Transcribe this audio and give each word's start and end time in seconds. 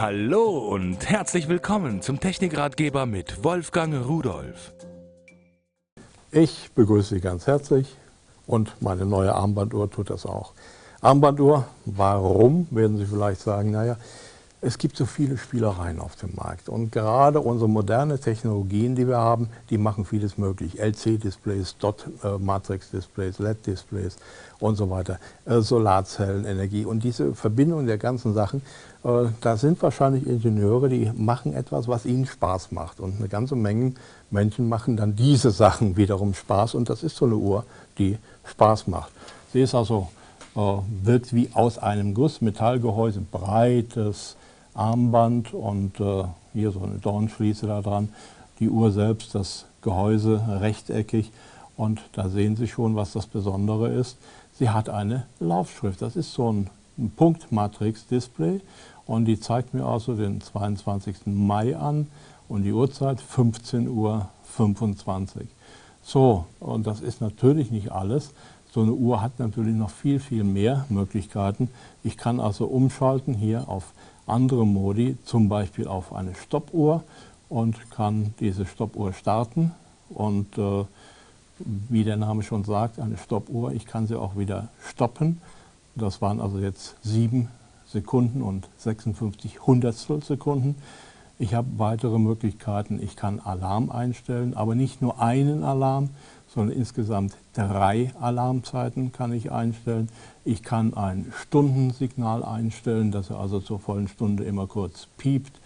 Hallo 0.00 0.58
und 0.58 1.10
herzlich 1.10 1.48
willkommen 1.48 2.02
zum 2.02 2.20
Technikratgeber 2.20 3.04
mit 3.04 3.42
Wolfgang 3.42 4.06
Rudolf. 4.06 4.72
Ich 6.30 6.70
begrüße 6.72 7.16
Sie 7.16 7.20
ganz 7.20 7.48
herzlich 7.48 7.96
und 8.46 8.80
meine 8.80 9.04
neue 9.06 9.34
Armbanduhr 9.34 9.90
tut 9.90 10.10
das 10.10 10.24
auch. 10.24 10.52
Armbanduhr, 11.00 11.66
warum, 11.84 12.68
werden 12.70 12.96
Sie 12.96 13.06
vielleicht 13.06 13.40
sagen, 13.40 13.72
naja, 13.72 13.96
es 14.60 14.78
gibt 14.78 14.96
so 14.96 15.06
viele 15.06 15.38
Spielereien 15.38 16.00
auf 16.00 16.16
dem 16.16 16.34
Markt. 16.34 16.68
Und 16.68 16.90
gerade 16.90 17.40
unsere 17.40 17.68
moderne 17.68 18.18
Technologien, 18.18 18.96
die 18.96 19.06
wir 19.06 19.18
haben, 19.18 19.48
die 19.70 19.78
machen 19.78 20.04
vieles 20.04 20.36
möglich. 20.36 20.80
LC-Displays, 20.80 21.76
Dot-Matrix-Displays, 21.78 23.38
LED-Displays 23.38 24.16
und 24.58 24.74
so 24.74 24.90
weiter, 24.90 25.20
äh, 25.44 25.60
Solarzellen, 25.60 26.44
Energie 26.44 26.84
und 26.84 27.04
diese 27.04 27.34
Verbindung 27.34 27.86
der 27.86 27.98
ganzen 27.98 28.34
Sachen, 28.34 28.62
äh, 29.04 29.26
da 29.40 29.56
sind 29.56 29.80
wahrscheinlich 29.80 30.26
Ingenieure, 30.26 30.88
die 30.88 31.12
machen 31.14 31.54
etwas, 31.54 31.86
was 31.86 32.04
ihnen 32.04 32.26
Spaß 32.26 32.72
macht. 32.72 32.98
Und 32.98 33.18
eine 33.18 33.28
ganze 33.28 33.54
Menge 33.54 33.94
Menschen 34.30 34.68
machen 34.68 34.96
dann 34.96 35.14
diese 35.14 35.52
Sachen 35.52 35.96
wiederum 35.96 36.34
Spaß. 36.34 36.74
Und 36.74 36.90
das 36.90 37.04
ist 37.04 37.14
so 37.16 37.26
eine 37.26 37.36
Uhr, 37.36 37.64
die 37.96 38.18
Spaß 38.44 38.88
macht. 38.88 39.12
Sie 39.52 39.60
ist 39.60 39.76
also, 39.76 40.08
äh, 40.56 40.60
wirkt 41.04 41.32
wie 41.32 41.50
aus 41.54 41.78
einem 41.78 42.12
Guss, 42.12 42.40
Metallgehäuse, 42.40 43.20
breites, 43.20 44.34
Armband 44.78 45.52
und 45.52 45.98
äh, 46.00 46.24
hier 46.52 46.70
so 46.70 46.80
eine 46.80 46.98
Dornschließe 46.98 47.66
da 47.66 47.82
dran. 47.82 48.10
Die 48.60 48.68
Uhr 48.68 48.92
selbst, 48.92 49.34
das 49.34 49.66
Gehäuse 49.82 50.42
rechteckig 50.60 51.30
und 51.76 52.00
da 52.12 52.28
sehen 52.28 52.56
Sie 52.56 52.66
schon, 52.66 52.96
was 52.96 53.12
das 53.12 53.26
Besondere 53.26 53.88
ist. 53.88 54.16
Sie 54.52 54.70
hat 54.70 54.88
eine 54.88 55.26
Laufschrift. 55.38 56.02
Das 56.02 56.16
ist 56.16 56.32
so 56.32 56.52
ein, 56.52 56.70
ein 56.96 57.10
Punktmatrix-Display 57.10 58.60
und 59.06 59.24
die 59.26 59.38
zeigt 59.38 59.74
mir 59.74 59.84
also 59.84 60.14
den 60.14 60.40
22. 60.40 61.26
Mai 61.26 61.76
an 61.76 62.08
und 62.48 62.62
die 62.62 62.72
Uhrzeit 62.72 63.20
15.25 63.20 63.88
Uhr. 63.88 64.28
So, 66.02 66.46
und 66.58 66.86
das 66.86 67.00
ist 67.00 67.20
natürlich 67.20 67.70
nicht 67.70 67.92
alles. 67.92 68.32
So 68.70 68.82
eine 68.82 68.92
Uhr 68.92 69.22
hat 69.22 69.38
natürlich 69.38 69.74
noch 69.74 69.90
viel, 69.90 70.20
viel 70.20 70.44
mehr 70.44 70.84
Möglichkeiten. 70.88 71.70
Ich 72.02 72.16
kann 72.16 72.40
also 72.40 72.66
umschalten 72.66 73.34
hier 73.34 73.68
auf 73.68 73.92
andere 74.28 74.66
Modi, 74.66 75.16
zum 75.24 75.48
Beispiel 75.48 75.86
auf 75.86 76.12
eine 76.12 76.34
Stoppuhr 76.34 77.04
und 77.48 77.90
kann 77.90 78.34
diese 78.40 78.66
Stoppuhr 78.66 79.12
starten. 79.12 79.72
Und 80.10 80.56
äh, 80.58 80.84
wie 81.88 82.04
der 82.04 82.16
Name 82.16 82.42
schon 82.42 82.64
sagt, 82.64 82.98
eine 82.98 83.16
Stoppuhr, 83.16 83.72
ich 83.72 83.86
kann 83.86 84.06
sie 84.06 84.18
auch 84.18 84.36
wieder 84.36 84.68
stoppen. 84.86 85.40
Das 85.94 86.22
waren 86.22 86.40
also 86.40 86.58
jetzt 86.58 86.96
7 87.02 87.48
Sekunden 87.86 88.42
und 88.42 88.68
56 88.78 89.66
Hundertstel 89.66 90.22
Sekunden. 90.22 90.76
Ich 91.40 91.54
habe 91.54 91.68
weitere 91.76 92.18
Möglichkeiten. 92.18 93.00
Ich 93.00 93.14
kann 93.14 93.38
Alarm 93.38 93.90
einstellen, 93.90 94.54
aber 94.54 94.74
nicht 94.74 95.00
nur 95.00 95.22
einen 95.22 95.62
Alarm, 95.62 96.10
sondern 96.48 96.76
insgesamt 96.76 97.36
drei 97.52 98.12
Alarmzeiten 98.20 99.12
kann 99.12 99.32
ich 99.32 99.52
einstellen. 99.52 100.08
Ich 100.44 100.64
kann 100.64 100.94
ein 100.94 101.32
Stundensignal 101.42 102.42
einstellen, 102.42 103.12
dass 103.12 103.30
er 103.30 103.38
also 103.38 103.60
zur 103.60 103.78
vollen 103.78 104.08
Stunde 104.08 104.42
immer 104.44 104.66
kurz 104.66 105.06
piept 105.16 105.60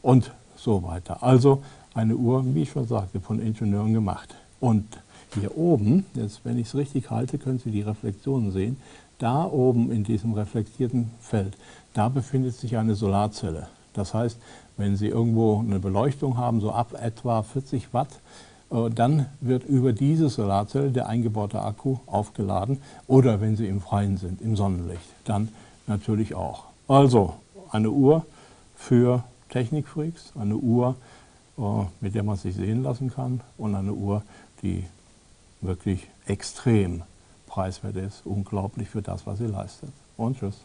und 0.00 0.32
so 0.56 0.82
weiter. 0.82 1.22
Also 1.22 1.62
eine 1.92 2.16
Uhr, 2.16 2.42
wie 2.54 2.62
ich 2.62 2.70
schon 2.70 2.86
sagte, 2.86 3.20
von 3.20 3.38
Ingenieuren 3.38 3.92
gemacht. 3.92 4.34
Und 4.60 4.86
hier 5.34 5.58
oben, 5.58 6.06
jetzt 6.14 6.44
wenn 6.44 6.56
ich 6.56 6.68
es 6.68 6.74
richtig 6.74 7.10
halte, 7.10 7.36
können 7.36 7.58
Sie 7.58 7.70
die 7.70 7.82
Reflexionen 7.82 8.50
sehen. 8.50 8.78
Da 9.18 9.44
oben 9.44 9.90
in 9.90 10.04
diesem 10.04 10.32
reflektierten 10.32 11.10
Feld, 11.20 11.56
da 11.92 12.08
befindet 12.08 12.54
sich 12.54 12.78
eine 12.78 12.94
Solarzelle. 12.94 13.68
Das 13.92 14.14
heißt, 14.14 14.38
wenn 14.76 14.96
Sie 14.96 15.08
irgendwo 15.08 15.58
eine 15.58 15.80
Beleuchtung 15.80 16.36
haben, 16.36 16.60
so 16.60 16.70
ab 16.72 16.94
etwa 17.00 17.42
40 17.42 17.92
Watt, 17.92 18.08
äh, 18.70 18.90
dann 18.90 19.26
wird 19.40 19.64
über 19.64 19.92
diese 19.92 20.28
Solarzelle 20.28 20.90
der 20.90 21.08
eingebaute 21.08 21.60
Akku 21.62 21.98
aufgeladen 22.06 22.80
oder 23.06 23.40
wenn 23.40 23.56
Sie 23.56 23.66
im 23.66 23.80
Freien 23.80 24.16
sind, 24.16 24.40
im 24.40 24.56
Sonnenlicht, 24.56 25.08
dann 25.24 25.48
natürlich 25.86 26.34
auch. 26.34 26.64
Also 26.86 27.34
eine 27.70 27.90
Uhr 27.90 28.24
für 28.76 29.24
Technikfreaks, 29.50 30.32
eine 30.38 30.56
Uhr, 30.56 30.96
äh, 31.58 31.62
mit 32.00 32.14
der 32.14 32.22
man 32.22 32.36
sich 32.36 32.54
sehen 32.54 32.82
lassen 32.82 33.10
kann 33.12 33.40
und 33.56 33.74
eine 33.74 33.92
Uhr, 33.92 34.22
die 34.62 34.84
wirklich 35.60 36.06
extrem 36.26 37.02
preiswert 37.46 37.96
ist, 37.96 38.22
unglaublich 38.24 38.88
für 38.88 39.02
das, 39.02 39.26
was 39.26 39.38
sie 39.38 39.46
leistet. 39.46 39.90
Und 40.16 40.38
tschüss. 40.38 40.60